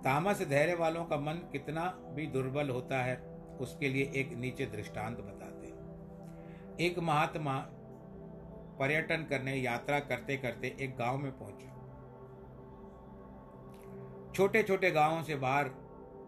[0.03, 3.17] तामस धैर्य वालों का मन कितना भी दुर्बल होता है,
[3.61, 5.67] उसके लिए एक नीचे दृष्टांत बताते।
[6.85, 7.59] एक महात्मा
[8.79, 11.75] पर्यटन करने यात्रा करते करते एक गाँव में पहुँचे।
[14.35, 15.69] छोटे छोटे गाँवों से बाहर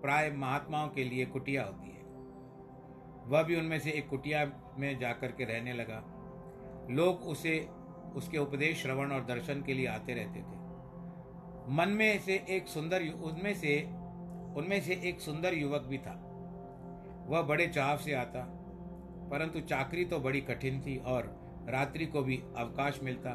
[0.03, 1.97] प्राय महात्माओं के लिए कुटिया होती है।
[3.29, 6.03] वह भी उनमें से एक कुटिया में जाकर के रहने लगा।
[6.91, 7.69] लोग उसे,
[8.17, 10.57] उसके उपदेश श्रवण और दर्शन के लिए आते रहते थे।
[11.71, 13.83] मन में से एक सुंदर उनमें से
[14.57, 16.14] उनमें से एक सुंदर युवक भी था।
[17.29, 18.41] वह बड़े चाव से आता,
[19.31, 21.37] परंतु चाकरी तो बड़ी कठिन थी और
[21.69, 23.31] रात्रि को भी अवकाश मिलता,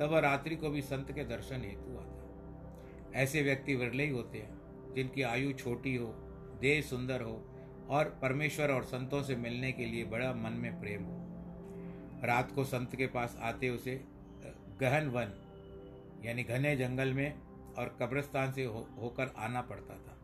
[0.00, 4.38] तब वह रात्रि को भी संत के दर्शन हेतु आता। ऐसे व्यक्ति विरले ही होते
[4.38, 6.06] हैं, जिनकी आयु छोटी हो,
[6.60, 7.32] देह सुंदर हो
[7.90, 11.22] और परमेश्वर और संतों से मिलने के लिए बड़ा मन में प्रेम हो।
[12.24, 14.04] रात को संत के पास आते उसे
[14.80, 15.32] गहन वन
[16.24, 17.38] यानी घने जंगल में
[17.78, 20.16] और कब्रस्तान से हो, होकर आना पड़ता था।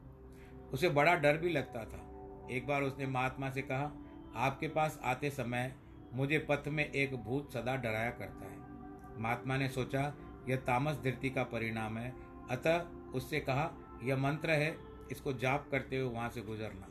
[0.73, 2.09] उसे बड़ा डर भी लगता था।
[2.51, 3.93] एक बार उसने महात्मा से कहा
[4.37, 5.75] आपके पास आते समय
[6.13, 10.15] मुझे पथ में एक भूत सदा डराया करता है। महात्मा ने सोचा
[10.49, 12.13] यह तामस धरती का परिणाम है।
[12.51, 12.79] अतः
[13.11, 13.71] उससे कहा
[14.03, 14.77] यह मंत्र है
[15.11, 16.89] इसको जाप करते हुए वहाँ से गुजरना।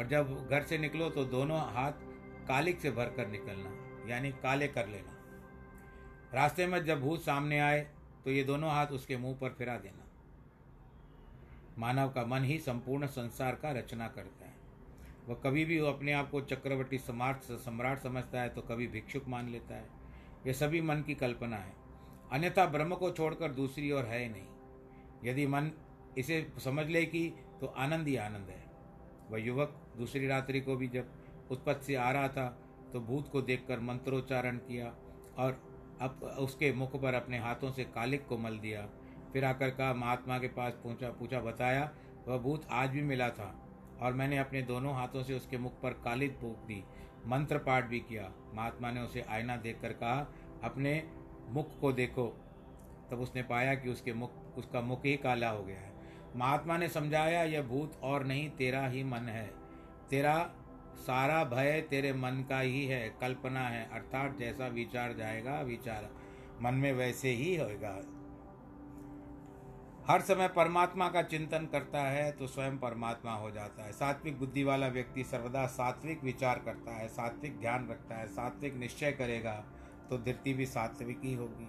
[0.00, 1.92] और जब घर से निकलो तो दोनों हाथ
[2.48, 3.70] कालिक से भरकर निकलना,
[4.08, 5.16] यानी काले कर लेना।
[6.34, 7.80] रास्ते में जब भूत सामने आए
[8.24, 10.06] तो ये दोनों हाथ उसके मुँह पर फिरा देना।
[11.78, 14.54] मानव का मन ही संपूर्ण संसार का रचना करता है।
[15.28, 19.28] वह कभी भी वो अपने आप को चक्रवर्ती सम्राट सम्राट समझता है तो कभी भिक्षुक
[19.28, 19.88] मान लेता है।
[20.46, 21.74] यह सभी मन की कल्पना है।
[22.32, 25.70] अन्यथा ब्रह्म को छोड़कर दूसरी ओर है नहीं। यदि मन
[26.18, 27.28] इसे समझ ले कि
[27.60, 28.64] तो आनंद ही आनंद है।
[29.30, 31.12] वह युवक दूसरी रात्रि को भी जब
[31.50, 32.46] उत्पत्ति से आ रहा था
[32.92, 34.92] तो भूत को देखकर मंत्रोच्चारण किया
[35.38, 35.60] और
[36.00, 38.86] अब उसके मुख पर अपने हाथों से कालिक को मल दिया।
[39.32, 41.90] फिर आकर कहा, महात्मा के पास पहुँचा पूछा, बताया,
[42.28, 43.54] वह भूत आज भी मिला था
[44.02, 46.82] और मैंने अपने दोनों हाथों से उसके मुख पर कालिक फूक दी,
[47.26, 50.26] मंत्र पाठ भी किया। महात्मा ने उसे आईना देखकर कहा,
[50.64, 51.02] अपने
[51.50, 52.26] मुख को देखो।
[53.10, 55.92] तब उसने पाया कि उसके मुख, उसका मुख ही काला हो गया है।
[56.36, 59.50] महात्मा ने समझाया, यह भूत और नहीं, तेरा ही मन है।
[60.10, 60.38] तेरा
[60.98, 66.08] सारा भय तेरे मन का ही है, कल्पना है। अर्थात जैसा विचार जाएगा, विचार
[66.62, 68.00] मन में वैसे ही होगा
[70.06, 74.62] हर समय परमात्मा का चिंतन करता है तो स्वयं परमात्मा हो जाता है। सात्विक बुद्धि
[74.64, 79.52] वाला व्यक्ति सर्वदा सात्विक विचार करता है, सात्विक ध्यान रखता है, सात्विक निश्चय करेगा
[80.10, 81.68] तो धरती भी सात्विक ही होगी।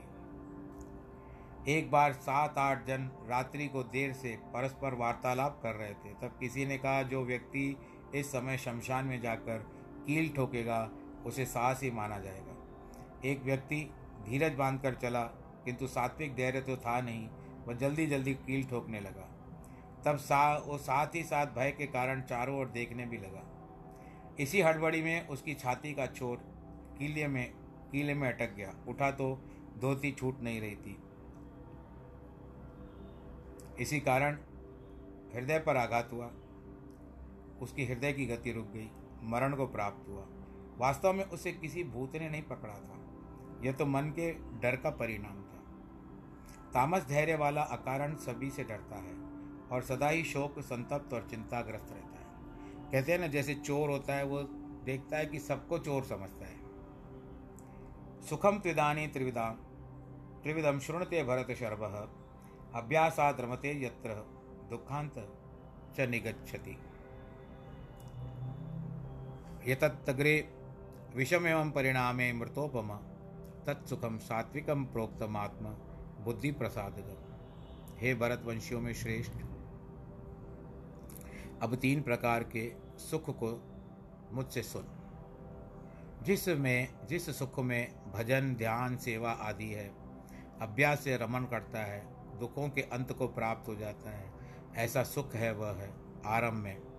[1.69, 6.37] एक बार सात आठ जन रात्रि को देर से परस्पर वार्तालाप कर रहे थे, तब
[6.39, 7.75] किसी ने कहा, जो व्यक्ति
[8.15, 9.57] इस समय शमशान में जाकर
[10.07, 10.91] कील ठोकेगा,
[11.25, 12.55] उसे साहस ही माना जाएगा।
[13.25, 13.89] एक व्यक्ति
[14.25, 15.23] धीरज बांधकर चला,
[15.65, 17.29] किंतु सात्विक धैर्य तो था नहीं,
[17.67, 19.27] वह जल्दी जल्दी कील ठोकने लगा।
[20.05, 23.47] तब सा, वो साथ ही साथ भय के कारण चारों ओर देखने भी लगा।
[24.39, 26.37] इसी हड़बड़ी में उसकी छाती का छोर
[26.99, 27.53] कीले में
[27.91, 29.41] कीले में अटक गया। उठा तो
[29.79, 30.97] धोती छूट नहीं रही थी।
[33.79, 34.37] इसी कारण
[35.35, 36.31] हृदय पर आघात हुआ।
[37.61, 38.91] उसकी हृदय की गति रुक गई।
[39.23, 40.25] मरण को प्राप्त हुआ।
[40.77, 42.97] वास्तव में उसे किसी भूत ने नहीं पकड़ा था।
[43.65, 45.57] यह तो मन के डर का परिणाम था।
[46.73, 49.13] तामस धैर्य वाला अकारण सभी से डरता है
[49.69, 52.25] और सदा ही शोक, संतप्त और चिंताग्रस्त रहता है।
[52.91, 54.43] कहते हैं ना, जैसे चोर होता है, वो
[54.83, 56.61] देखता है कि सबको चोर समझता है।
[58.21, 59.53] सुखम त्रिदानी त्रिविदाम
[60.43, 61.83] त्रिविदम शृणते भरत शर्भ
[62.75, 64.09] अभ्यासात रमते यत्र
[64.69, 65.13] दुखांत
[65.95, 66.77] च निगच्छति।
[69.67, 70.53] यतत्तग्रे
[71.15, 72.93] विषमेवं परिणामे मृतोपम
[73.67, 75.65] तत्सुखम सात्विकम प्रोक्तमात्म
[76.23, 77.17] बुद्धि प्रसाद
[77.97, 79.31] हे भरतवंशियों में श्रेष्ठ,
[81.61, 83.51] अब तीन प्रकार के सुख को
[84.31, 84.87] मुझसे सुन।
[86.23, 89.87] जिसमें जिस सुख में भजन, ध्यान, सेवा आदि है,
[90.61, 92.07] अभ्यास से रमन करता है,
[92.39, 94.31] दुखों के अंत को प्राप्त हो जाता है,
[94.75, 95.93] ऐसा सुख है वह है
[96.25, 96.90] आरंभ में।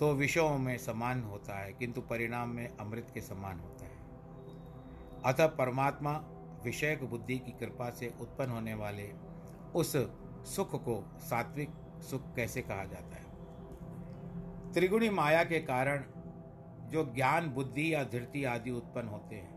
[0.00, 3.94] तो विषयों में समान होता है, किंतु परिणाम में अमृत के समान होता है।
[5.24, 6.12] अतः परमात्मा
[6.64, 9.10] विषयक बुद्धि की कृपा से उत्पन्न होने वाले
[9.74, 9.92] उस
[10.46, 11.70] सुख को सात्विक
[12.02, 13.24] सुख कैसे कहा जाता है?
[14.72, 16.04] त्रिगुणी माया के कारण
[16.90, 19.54] जो ज्ञान, बुद्धि या धृति आदि उत्पन्न होते हैं,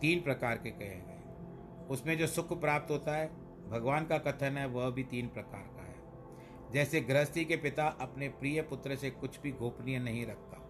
[0.00, 3.26] तीन प्रकार के कहे गए उसमें जो सुख प्राप्त होता है,
[3.70, 5.77] भगवान का कथन है, वह भी तीन प्रकार का
[6.72, 10.64] जैसे गृहस्थी के पिता अपने प्रिय पुत्र से कुछ भी गोपनीय नहीं रखता।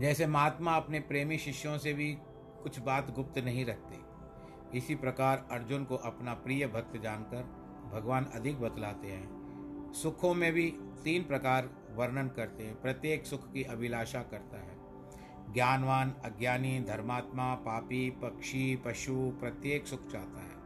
[0.00, 2.18] जैसे महात्मा अपने प्रेमी शिष्यों से भी
[2.62, 4.12] कुछ बात गुप्त नहीं रखते।
[4.78, 7.42] इसी प्रकार अर्जुन को अपना प्रिय भक्त जानकर
[7.92, 9.42] भगवान अधिक बतलाते हैं।
[9.92, 10.70] सुखों में भी
[11.04, 14.82] तीन प्रकार वर्णन करते हैं। प्रत्येक सुख की अभिलाषा करता है।
[15.52, 20.62] ज्ञानवान, अज्ञानी, धर्मात्मा, पापी, पक्षी, पशु, प्रत्येक सुख चाहता है।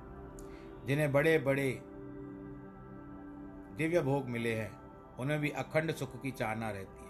[0.86, 1.85] जिन्हें बड़े बड़े
[3.76, 4.80] दिव्य भोग मिले हैं
[5.16, 7.06] उन्हें भी अखंड सुख की चाहना रहती है।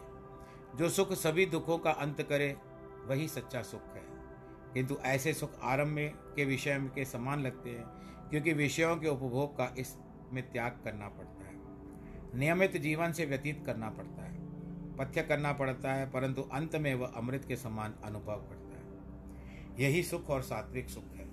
[0.76, 2.56] जो सुख सभी दुखों का अंत करे,
[3.06, 4.02] वही सच्चा सुख है।
[4.74, 7.84] किंतु ऐसे सुख आरंभ में के विषय के समान लगते हैं,
[8.30, 11.56] क्योंकि विषयों के उपभोग का इसमें त्याग करना पड़ता है।
[12.38, 14.36] नियमित जीवन से व्यतीत करना पड़ता है।
[14.96, 18.86] पथ्य करना पड़ता है, परंतु अंत में वह अमृत के समान अनुभव करता है।
[19.80, 21.24] यही सुख और सात्विक सुख है।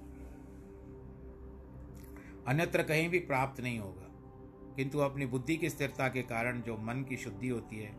[2.48, 4.02] अन्यत्र कहीं भी प्राप्त नहीं होगा।
[4.75, 7.95] किंतु अपनी बुद्धि की स्थिरता के कारण जो मन की शुद्धि होती है,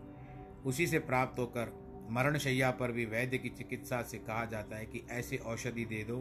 [0.64, 1.72] उसी से प्राप्त होकर
[2.10, 6.02] मरण शैया पर भी वैद्य की चिकित्सा से कहा जाता है कि ऐसी औषधि दे
[6.04, 6.16] दो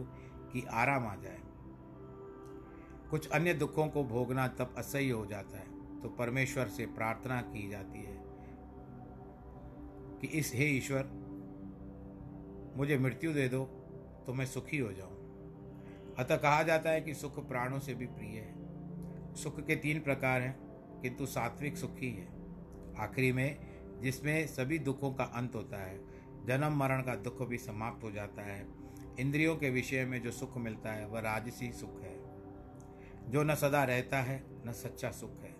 [0.52, 1.40] कि आराम आ जाए।
[3.10, 7.68] कुछ अन्य दुखों को भोगना तब असह्य हो जाता है तो परमेश्वर से प्रार्थना की
[7.70, 8.22] जाती है
[10.20, 11.10] कि इस हे ईश्वर,
[12.76, 13.64] मुझे मृत्यु दे दो
[14.26, 18.38] तो मैं सुखी हो जाऊँ। अतः कहा जाता है कि सुख प्राणों से भी प्रिय
[18.38, 18.63] है।
[19.34, 20.56] सुख के तीन प्रकार हैं,
[21.00, 22.28] किंतु सात्विक सुख ही है।
[22.98, 23.58] आखिरी में,
[24.00, 25.98] जिसमें सभी दुखों का अंत होता है,
[26.46, 28.66] जन्म मरण का दुख भी समाप्त हो जाता है।
[29.20, 32.16] इंद्रियों के विषय में जो सुख मिलता है, वह राजसी सुख है।
[33.30, 35.54] जो न सदा रहता है, न सच्चा सुख है।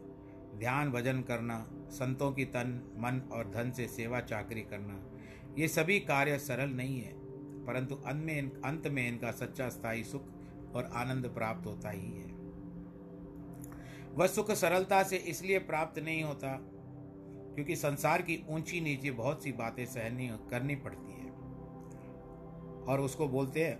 [0.59, 5.11] ध्यान भजन करना, संतों की तन, मन और धन से सेवा चाकरी करना,
[5.59, 7.13] ये सभी कार्य सरल नहीं है,
[7.65, 10.23] परंतु अंत में अंत में इनका सच्चा स्थायी सुख
[10.75, 12.34] और आनंद प्राप्त होता ही है।
[14.15, 16.57] वह सुख सरलता से इसलिए प्राप्त नहीं होता,
[17.55, 21.31] क्योंकि संसार की ऊँची नीची बहुत सी बातें सहनी, करनी पड़ती है।
[22.85, 23.77] और उसको बोलते हैं,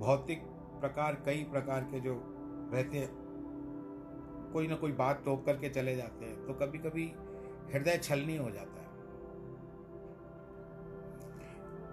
[0.00, 0.42] भौतिक
[0.80, 2.14] प्रकार, कई प्रकार के जो
[2.74, 3.08] रहते हैं,
[4.52, 7.04] कोई ना कोई बात टोक करके चले जाते हैं तो कभी कभी
[7.72, 8.88] हृदय छलनी हो जाता है।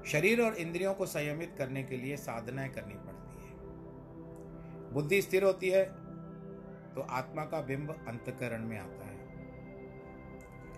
[0.06, 3.56] शरीर और इंद्रियों को संयमित करने के लिए साधनाएँ करनी पड़ती है।
[4.93, 5.84] बुद्धि स्थिर होती है
[6.97, 9.17] तो आत्मा का बिंब अंतकरण में आता है।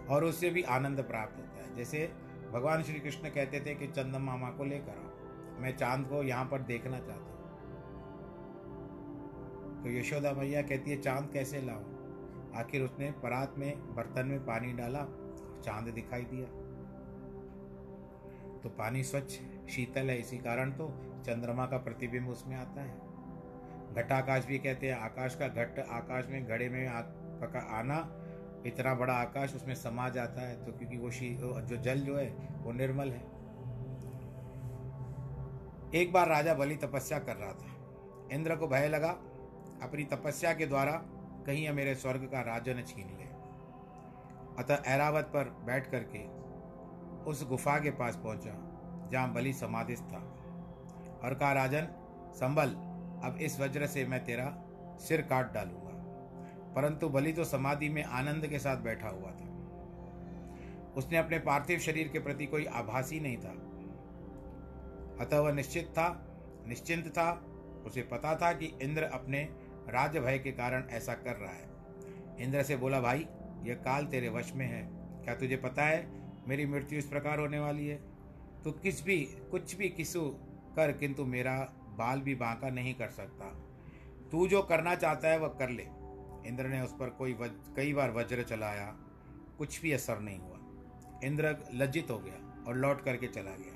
[0.06, 2.14] और उससे भी आनंद प्राप्त होता है। जैसे
[2.52, 6.46] भगवान श्री कृष्ण कहते थे कि चंदन मामा को लेकर आओ। मैं चाँद को यहाँ
[6.46, 7.40] पर देखना चाहता हूँ।
[9.84, 11.84] तो यशोदा मैया कहती है, चाँद कैसे लाऊं?
[12.56, 15.04] आखिर उसने परात में, बर्तन में पानी डाला
[15.64, 16.46] चाँद दिखाई दिया।
[18.60, 19.32] तो पानी स्वच्छ,
[19.70, 20.90] शीतल है। इसी कारण तो
[21.26, 23.09] चंद्रमा का प्रतिबिंब उसमें आता है।
[23.94, 27.02] घटाकाश भी कहते हैं आकाश का घट आकाश में घड़े में आ,
[27.42, 27.98] पका आना
[28.66, 32.28] इतना बड़ा आकाश उसमें समा जाता है। तो क्योंकि वो शी जो जल जो है
[32.64, 33.22] वो निर्मल है।
[35.96, 37.76] एक बार राजा बलि तपस्या कर रहा था।
[38.32, 39.10] इंद्र को भय लगा
[39.84, 40.92] अपनी तपस्या के द्वारा
[41.46, 43.28] कहीं यह मेरे स्वर्ग का राजन छीन ले।
[44.64, 46.26] अतः ऐरावत पर बैठ करके
[47.24, 48.54] उस गुफा के पास पहुँचा
[49.12, 50.20] जहाँ बलि समाधित था
[51.24, 51.88] और कहा राजन
[52.36, 52.76] संभल।
[53.24, 54.64] अब इस वज्र से मैं तेरा
[55.00, 55.90] सिर काट डालूँगा।
[56.76, 59.50] परंतु बलि तो समाधि में आनंद के साथ बैठा हुआ था।
[60.98, 63.52] उसने अपने पार्थिव शरीर के प्रति कोई आभासी नहीं था।
[65.26, 66.26] अतः वह निश्चित था,
[66.68, 67.46] निश्चिंत था।
[67.86, 69.50] उसे पता था कि इंद्र अपने
[69.90, 71.70] राज्य भय के कारण ऐसा कर रहा है।
[72.40, 73.28] इंद्र से बोला, भाई,
[73.64, 74.90] यह काल तेरे वश में है।
[75.24, 76.12] क्या तुझे पता है
[76.48, 77.96] मेरी मृत्यु इस प्रकार होने वाली है?
[78.64, 79.20] तो किस भी,
[79.52, 80.22] कुछ भी किसु
[80.76, 83.46] कर, किंतु मेरा बाल भी बांका नहीं कर सकता।
[84.32, 85.84] तू जो करना चाहता है वह कर ले।
[86.48, 88.86] इंद्र ने उस पर कोई वज, कई बार वज्र चलाया।
[89.58, 90.58] कुछ भी असर नहीं हुआ।
[91.24, 93.76] इंद्र लज्जित हो गया और लौट करके चला गया।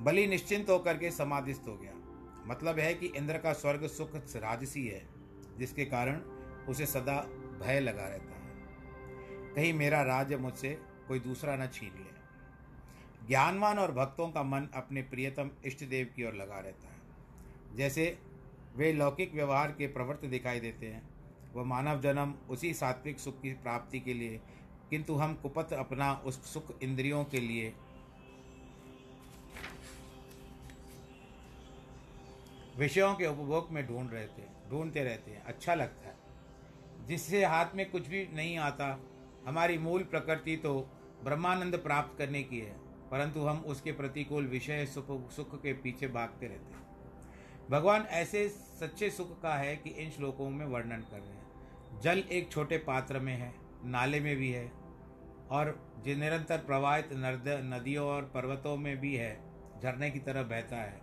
[0.00, 1.92] बलि निश्चिंत होकर के समाधिस्थ हो गया।
[2.46, 5.06] मतलब है कि इंद्र का स्वर्ग सुख राजसी है
[5.58, 6.20] जिसके कारण
[6.68, 7.20] उसे सदा
[7.62, 8.52] भय लगा रहता है।
[9.54, 12.05] कहीं मेरा राज्य मुझसे कोई दूसरा न छीन ले।
[13.28, 16.96] ज्ञानवान और भक्तों का मन अपने प्रियतम इष्ट देव की ओर लगा रहता है।
[17.76, 18.18] जैसे
[18.76, 21.08] वे लौकिक व्यवहार के प्रवृत्त दिखाई देते हैं,
[21.54, 24.40] वह मानव जन्म उसी सात्विक सुख की प्राप्ति के लिए,
[24.90, 27.74] किंतु हम कुपत अपना उस सुख इंद्रियों के लिए
[32.78, 36.16] विषयों के उपभोग में ढूंढ रहे थे ढूंढते रहते हैं। अच्छा लगता है।
[37.06, 39.00] जिससे हाथ में कुछ भी नहीं आता,
[39.46, 40.88] हमारी मूल प्रकृति तो
[41.24, 46.46] ब्रह्मानंद प्राप्त करने की है। परंतु हम उसके प्रतिकूल विषय सुख सुख के पीछे भागते
[46.46, 46.86] रहते हैं।
[47.70, 52.18] भगवान ऐसे सच्चे सुख का है कि इन श्लोकों में वर्णन कर रहे हैं। जल
[52.18, 54.72] एक छोटे पात्र में है, नाले में भी है,
[55.50, 59.40] और जो निरंतर प्रवाहित नर्द, नदियों और पर्वतों में भी है,
[59.82, 61.00] झरने की तरह बहता है।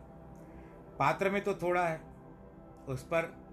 [0.99, 2.01] पात्र में तो थोड़ा है,
[2.87, 3.43] उस पर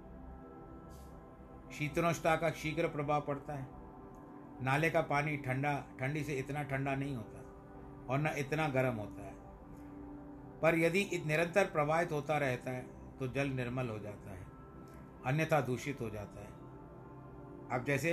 [1.79, 3.67] शीतनोष्टा का शीघ्र प्रभाव पड़ता है।
[4.63, 7.40] नाले का पानी ठंडा, ठंडी से इतना ठंडा नहीं होता।
[8.11, 9.35] और न इतना गर्म होता है।
[10.63, 12.83] पर यदि निरंतर प्रवाहित होता रहता है
[13.19, 14.47] तो जल निर्मल हो जाता है,
[15.27, 16.49] अन्यथा दूषित हो जाता है।
[17.71, 18.13] अब जैसे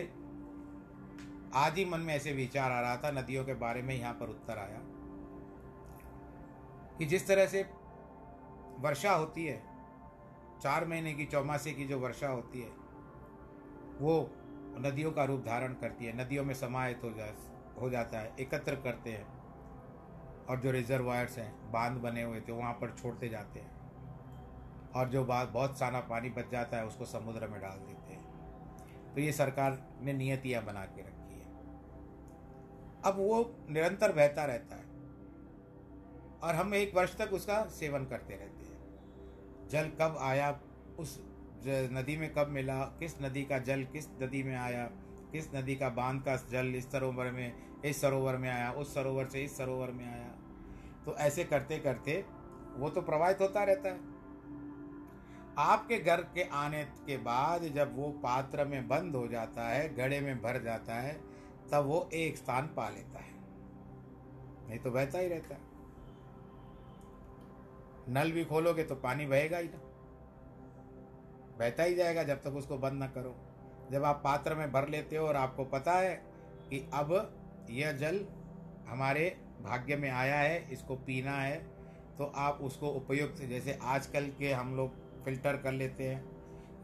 [1.55, 4.29] आज ही मन में ऐसे विचार आ रहा था, नदियों के बारे में यहाँ पर
[4.29, 4.79] उत्तर आया,
[6.97, 7.63] कि जिस तरह से
[8.79, 9.61] वर्षा होती है,
[10.61, 12.69] चार महीने की, चौमासे की जो वर्षा होती है,
[13.99, 14.19] वो
[14.79, 17.33] नदियों का रूप धारण करती है, नदियों में समाहित हो जा,
[17.81, 19.36] हो जाता है, एकत्र करते हैं।
[20.49, 23.77] और जो रिजर्वायर्स हैं, बाँध बने हुए थे, वहाँ पर छोड़ते जाते हैं।
[24.91, 28.27] और जो बात बहुत सारा पानी बच जाता है, उसको समुद्र में डाल देते हैं।
[29.15, 31.45] तो ये सरकार ने नियतियाँ बना के रखी है।
[33.05, 34.87] अब वो निरंतर बहता रहता है।
[36.43, 38.77] और हम एक वर्ष तक उसका सेवन करते रहते हैं।
[39.67, 40.59] जल कब आया,
[40.99, 41.25] उस
[41.67, 44.89] नदी में कब मिला, किस नदी का जल किस नदी में आया
[45.31, 49.25] किस नदी का बाँध का जल इस सरोवर में, इस सरोवर में आया, उस सरोवर
[49.25, 50.29] से इस सरोवर में आया।
[51.05, 52.25] तो ऐसे करते करते
[52.75, 54.17] वो तो प्रवाहित होता रहता है।
[55.57, 60.21] आपके घर के आने के बाद जब वो पात्र में बंद हो जाता है घड़े
[60.21, 61.21] में भर जाता है,
[61.71, 63.33] तब वो एक स्थान पा लेता है।
[64.67, 65.61] नहीं तो बहता ही रहता है।
[68.09, 69.77] नल भी खोलोगे तो पानी बहेगा ही ना।
[71.59, 73.46] बहता ही जाएगा जब तक उसको बंद ना करो।
[73.91, 76.13] जब आप पात्र में भर लेते हो और आपको पता है
[76.69, 77.11] कि अब
[77.69, 78.25] यह जल
[78.89, 79.29] हमारे
[79.61, 81.57] भाग्य में आया है, इसको पीना है
[82.17, 86.23] तो आप उसको उपयुक्त, जैसे आजकल के हम लोग फ़िल्टर कर लेते हैं,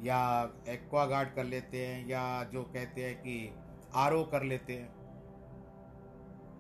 [0.02, 3.54] या एक्वागार्ड कर लेते हैं, या जो कहते हैं कि
[3.96, 4.90] आरओ कर लेते हैं,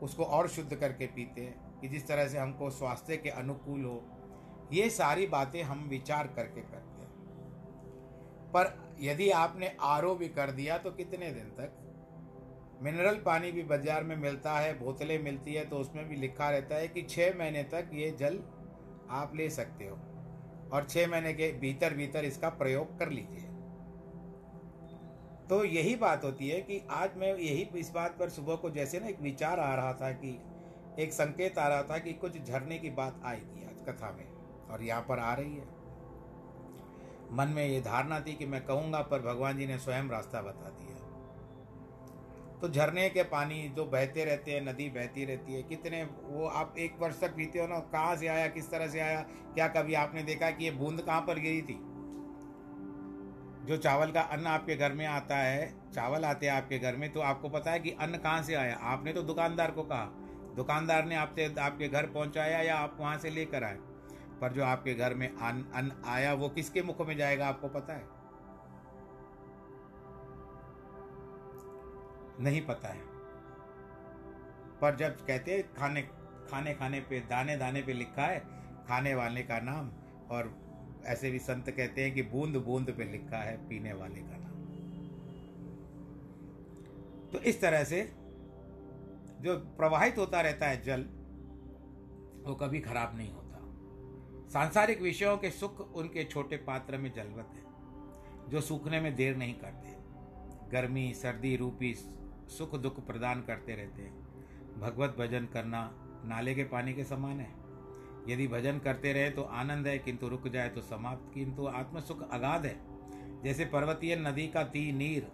[0.01, 4.01] उसको और शुद्ध करके पीते हैं, कि जिस तरह से हमको स्वास्थ्य के अनुकूल हो,
[4.73, 7.11] ये सारी बातें हम विचार करके करते हैं।
[8.51, 11.79] पर यदि आपने आरओ भी कर दिया तो कितने दिन तक?
[12.81, 16.75] मिनरल पानी भी बाज़ार में मिलता है, बोतलें मिलती है तो उसमें भी लिखा रहता
[16.75, 18.39] है कि छः महीने तक ये जल
[19.11, 19.95] आप ले सकते हो
[20.73, 23.49] और छः महीने के भीतर भीतर इसका प्रयोग कर लीजिए।
[25.49, 28.99] तो यही बात होती है कि आज मैं यही इस बात पर सुबह को जैसे
[28.99, 30.39] ना एक विचार आ रहा था कि,
[30.99, 34.25] एक संकेत आ रहा था कि कुछ झरने की बात आएगी आज कथा में
[34.69, 35.65] और यहाँ पर आ रही है।
[37.33, 40.69] मन में ये धारणा थी कि मैं कहूँगा, पर भगवान जी ने स्वयं रास्ता बता
[40.69, 40.93] दिया।
[42.61, 46.75] तो झरने के पानी जो बहते रहते हैं, नदी बहती रहती है, कितने वो आप
[46.77, 49.21] एक वर्ष तक पीते हो ना, कहाँ से आया, किस तरह से आया,
[49.53, 51.79] क्या कभी आपने देखा कि ये बूंद कहाँ पर गिरी थी?
[53.65, 57.13] जो चावल का अन्न आपके घर में आता है, चावल आते हैं आपके घर में
[57.13, 58.75] तो आपको पता है कि अन्न कहाँ से आया?
[58.75, 60.05] आपने तो दुकानदार को कहा।
[60.55, 63.77] दुकानदार ने आपसे, आपके घर पहुँचाया या आप वहाँ से लेकर आए?
[64.41, 67.93] पर जो आपके घर में अन्न अन्न आया, वो किसके मुख में जाएगा आपको पता
[67.93, 68.03] है?
[72.43, 73.01] नहीं पता है।
[74.81, 76.01] पर जब कहते हैं, खाने
[76.49, 78.39] खाने खाने पे, दाने दाने पे लिखा है,
[78.87, 79.91] खाने वाले का नाम,
[80.31, 80.63] और
[81.05, 84.43] ऐसे भी संत कहते हैं कि बूंद बूंद पे लिखा है, पीने वाले का नाम।
[87.31, 88.01] तो इस तरह से
[89.41, 91.01] जो प्रवाहित होता रहता है जल,
[92.49, 93.42] वो कभी खराब नहीं होता।
[94.53, 99.53] सांसारिक विषयों के सुख उनके छोटे पात्र में जलवत है, जो सूखने में देर नहीं
[99.53, 99.95] करते।
[100.71, 101.93] गर्मी, सर्दी, रूपी
[102.49, 105.81] सुख दुख प्रदान करते रहते हैं। भगवत भजन करना
[106.25, 107.51] नाले के पानी के समान है।
[108.29, 112.29] यदि भजन करते रहे तो आनंद है, किंतु रुक जाए तो समाप्त, किंतु आत्म सुख
[112.31, 112.77] अगाध है।
[113.43, 115.31] जैसे पर्वतीय नदी का ती नीर,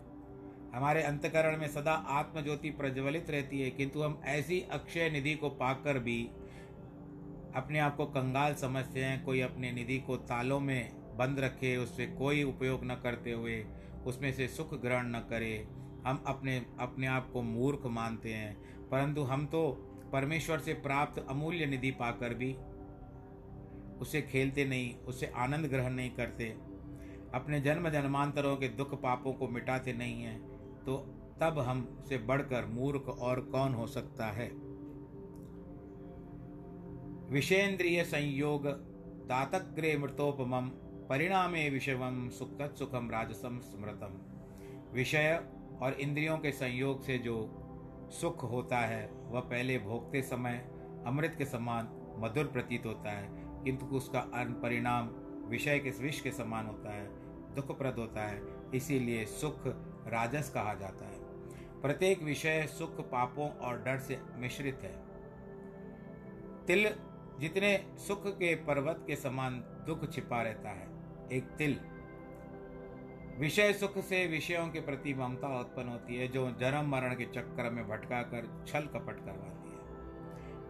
[0.75, 5.99] हमारे अंतकरण में सदा आत्मज्योति प्रज्वलित रहती है, किंतु हम ऐसी अक्षय निधि को पाकर
[5.99, 6.29] भी
[7.55, 12.05] अपने आप को कंगाल समझते हैं, कोई अपने निधि को तालों में बंद रखे, उससे
[12.07, 13.63] कोई उपयोग न करते हुए,
[14.05, 15.67] उसमें से सुख ग्रहण न करे।
[16.05, 18.55] हम अपने अपने आप को मूर्ख मानते हैं,
[18.89, 19.67] परंतु हम तो
[20.13, 22.53] परमेश्वर से प्राप्त अमूल्य निधि पाकर भी
[24.01, 26.45] उसे खेलते नहीं उससे आनंद ग्रहण नहीं करते।
[27.33, 30.39] अपने जन्म जन्मांतरों के दुख पापों को मिटाते नहीं हैं
[30.85, 30.97] तो
[31.41, 34.47] तब हम से बढ़कर मूर्ख और कौन हो सकता है?
[37.29, 38.67] विषेन्द्रिय संयोग
[39.29, 40.67] तातग्रे मृतोपम,
[41.09, 44.15] परिणामे विषवम सुख तत्सुखम राजसम स्मृतम।
[44.93, 45.39] विषय
[45.81, 47.35] और इंद्रियों के संयोग से जो
[48.11, 50.57] सुख होता है, वह पहले भोगते समय
[51.07, 53.27] अमृत के समान मधुर प्रतीत होता है,
[53.63, 54.19] किंतु उसका
[54.63, 55.09] परिणाम
[55.49, 57.07] विषय के विष के समान होता है,
[57.55, 58.41] दुखप्रद होता है,
[58.75, 59.67] इसीलिए सुख
[60.07, 64.93] राजस कहा जाता है। प्रत्येक विषय सुख, पापों और डर से मिश्रित है।
[66.65, 66.89] तिल
[67.39, 70.87] जितने सुख के पर्वत के समान दुख छिपा रहता है।
[71.33, 71.79] एक तिल।
[73.39, 77.69] विषय सुख से विषयों के प्रति ममता उत्पन्न होती है, जो जन्म मरण के चक्कर
[77.69, 79.77] में भटका कर छल कपट करवाती है।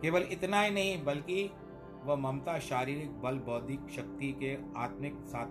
[0.02, 1.52] केवल इतना ही नहीं, बल्कि
[2.04, 5.48] वह ममता शारीरिक, बल, बौद्धिक शक्ति के आत्मिक साथ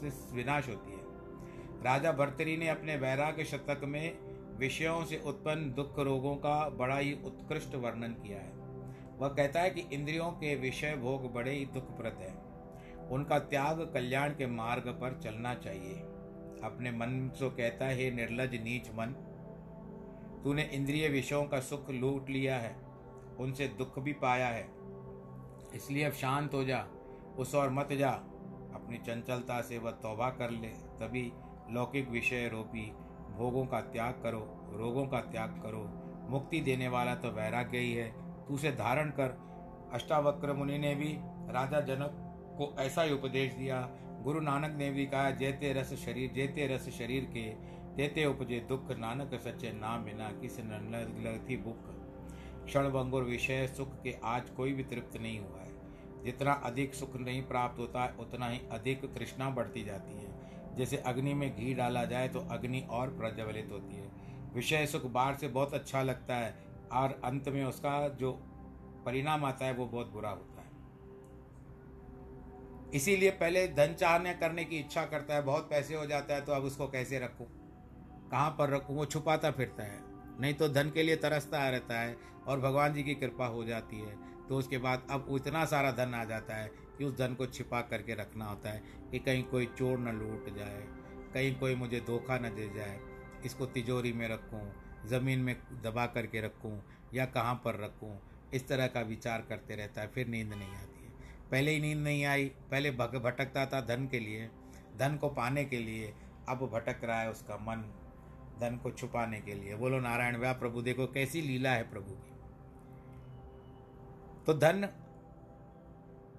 [0.00, 1.00] से विनाश होती है।
[1.82, 4.18] राजा भर्तरी ने अपने वैराग्य शतक में
[4.56, 8.59] विषयों से उत्पन्न दुख रोगों का बड़ा ही उत्कृष्ट वर्णन किया है।
[9.20, 12.32] वह कहता है कि इंद्रियों के विषय भोग बड़े ही दुखप्रद है।
[13.08, 15.94] उनका त्याग कल्याण के मार्ग पर चलना चाहिए।
[16.64, 19.14] अपने मन से कहता है निर्लज नीच मन,
[20.44, 22.74] तूने इंद्रिय विषयों का सुख लूट लिया है,
[23.38, 24.68] उनसे दुख भी पाया है।
[25.74, 26.86] इसलिए अब शांत हो जा,
[27.38, 28.10] उस और मत जा।
[28.74, 31.32] अपनी चंचलता से वह तौबा कर ले, तभी
[31.70, 32.90] लौकिक विषय रूपी
[33.36, 34.40] भोगों का त्याग करो,
[34.72, 35.84] रोगों का त्याग करो।
[36.30, 38.08] मुक्ति देने वाला तो वैराग्य ही है
[38.50, 39.36] उसे धारण कर।
[39.92, 41.16] अष्टावक्र मुनि ने भी
[41.52, 42.16] राजा जनक
[42.58, 43.80] को ऐसा ही उपदेश दिया।
[44.22, 47.50] गुरु नानक ने भी कहा, जैते रस शरीर, जैते रस शरीर के,
[47.96, 50.58] तेते उपजे दुख। नानक सच्चे नाम बिना किस
[51.48, 51.96] थी बुक
[52.66, 57.16] क्षण भंगुर विषय सुख के आज कोई भी तृप्त नहीं हुआ है। जितना अधिक सुख
[57.16, 61.74] नहीं प्राप्त होता है, उतना ही अधिक तृष्णा बढ़ती जाती है। जैसे अग्नि में घी
[61.74, 64.08] डाला जाए तो अग्नि और प्रज्वलित होती है।
[64.54, 68.32] विषय सुख बाहर से बहुत अच्छा लगता है। और अंत में उसका जो
[69.06, 70.68] परिणाम आता है वो बहुत बुरा होता है।
[72.94, 76.52] इसीलिए पहले धन चाहने करने की इच्छा करता है, बहुत पैसे हो जाता है तो
[76.52, 77.46] अब उसको कैसे रखूँ?
[78.30, 78.96] कहाँ पर रखूँ?
[78.96, 79.98] वो छुपाता फिरता है।
[80.40, 82.16] नहीं तो धन के लिए तरसता रहता है
[82.46, 84.16] और भगवान जी की कृपा हो जाती है।
[84.48, 87.80] तो उसके बाद अब इतना सारा धन आ जाता है कि उस धन को छिपा
[87.80, 90.80] करके रखना होता है कि कहीं कोई चोर न लूट जाए,
[91.34, 92.98] कहीं कोई मुझे धोखा न दे जाए,
[93.44, 94.60] इसको तिजोरी में रखूँ
[95.06, 96.80] ज़मीन में दबा करके रखूँ
[97.14, 98.18] या कहाँ पर रखूँ,
[98.54, 101.10] इस तरह का विचार करते रहता है, फिर नींद नहीं आती है।
[101.50, 104.48] पहले ही नींद नहीं आई, पहले भग, भटकता था धन के लिए,
[104.98, 106.12] धन को पाने के लिए,
[106.48, 107.84] अब भटक रहा है उसका मन,
[108.60, 112.28] धन को छुपाने के लिए। बोलो, नारायण व्या प्रभु देखो कैसी लीला है प्रभु की।
[114.46, 114.88] तो धन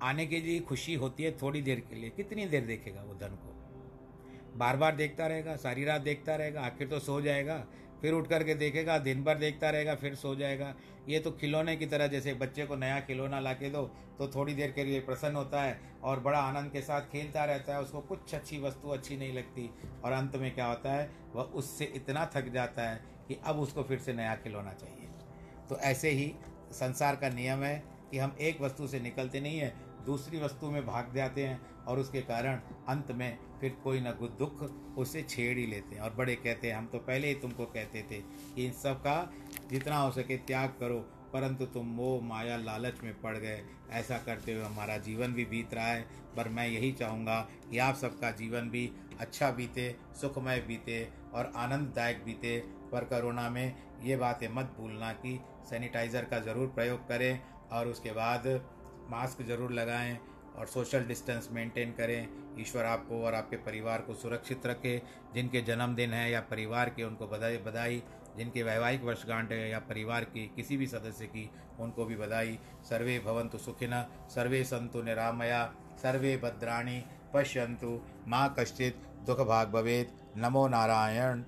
[0.02, 3.36] आने के लिए खुशी होती है थोड़ी देर के लिए। कितनी देर देखेगा वो धन
[3.36, 3.58] को?
[4.58, 7.66] बार बार देखता रहेगा, सारी रात देखता रहेगा, आखिर तो सो जाएगा
[8.02, 10.74] फिर उठ करके देखेगा, दिन भर देखता रहेगा, फिर सो जाएगा।
[11.10, 13.84] ये तो खिलौने की तरह, जैसे बच्चे को नया खिलौना ला के दो
[14.20, 17.74] तो थोड़ी देर के लिए प्रसन्न होता है और बड़ा आनंद के साथ खेलता रहता
[17.74, 19.70] है। उसको कुछ अच्छी वस्तु अच्छी नहीं लगती।
[20.04, 23.84] और अंत में क्या होता है, वह उससे इतना थक जाता है कि अब उसको
[23.84, 25.10] फिर से नया खिलौना चाहिए।
[25.70, 26.34] तो ऐसे ही
[26.72, 29.74] संसार का नियम है कि हम एक वस्तु से निकलते नहीं हैं,
[30.06, 32.60] दूसरी वस्तु में भाग जाते हैं। और उसके कारण
[32.90, 34.62] अंत में फिर कोई ना कोई दुख
[34.98, 38.02] उसे छेड़ ही लेते हैं। और बड़े कहते हैं, हम तो पहले ही तुमको कहते
[38.02, 38.22] थे
[38.56, 39.32] कि इन सब का
[39.70, 41.00] जितना हो सके त्याग करो,
[41.34, 43.62] परंतु तुम मोह, माया, लालच में पड़ गए।
[43.92, 46.02] ऐसा करते हुए हमारा जीवन भी बीत रहा है।
[46.36, 52.24] पर मैं यही चाहूँगा कि आप सबका जीवन भी अच्छा बीते, सुखमय बीते और आनंददायक
[52.26, 52.58] बीते।
[52.92, 57.40] पर कोरोना में ये बातें मत भूलना कि सैनिटाइज़र का ज़रूर प्रयोग करें
[57.72, 58.48] और उसके बाद
[59.10, 60.18] मास्क ज़रूर लगाएँ।
[60.56, 62.30] और सोशल डिस्टेंस मेंटेन करें।
[62.60, 65.02] ईश्वर आपको और आपके परिवार को सुरक्षित रखे।
[65.34, 68.04] जिनके जन्मदिन है या परिवार के, उनको बधाई बधाई।
[68.38, 73.20] जिनके वैवाहिक वर्षगांठ है या परिवार के किसी भी सदस्य की, उनको भी बधाई। सर्वे
[73.20, 78.96] भवंतु सुखिन सर्वे संतु निरामया, सर्वे भद्राणी पश्यंतु माँ कश्चित
[79.26, 81.44] दुख भाग भवेद नमो नारायण।